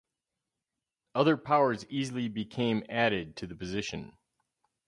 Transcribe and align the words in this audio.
Other 1.13 1.37
powers 1.37 1.85
easily 1.87 2.27
became 2.27 2.83
added 2.89 3.35
to 3.37 3.45
the 3.45 3.53
position. 3.53 4.17